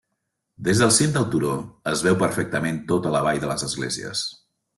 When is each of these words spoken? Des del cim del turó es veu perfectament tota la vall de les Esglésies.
Des 0.67 0.79
del 0.83 0.93
cim 0.95 1.11
del 1.17 1.27
turó 1.35 1.51
es 1.91 2.01
veu 2.07 2.17
perfectament 2.25 2.81
tota 2.93 3.13
la 3.19 3.23
vall 3.29 3.45
de 3.45 3.53
les 3.53 3.67
Esglésies. 3.71 4.27